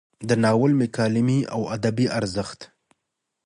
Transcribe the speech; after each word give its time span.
د 0.29 0.31
ناول 0.43 0.71
مکالمې 0.81 1.39
او 1.55 1.61
ادبي 1.75 2.05
ارزښت: 2.19 2.59